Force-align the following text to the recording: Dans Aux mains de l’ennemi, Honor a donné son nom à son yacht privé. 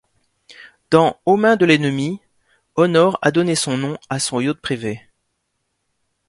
Dans 0.89 1.19
Aux 1.27 1.37
mains 1.37 1.57
de 1.57 1.63
l’ennemi, 1.65 2.19
Honor 2.75 3.19
a 3.21 3.29
donné 3.29 3.53
son 3.53 3.77
nom 3.77 3.99
à 4.09 4.17
son 4.17 4.39
yacht 4.41 4.59
privé. 4.59 4.99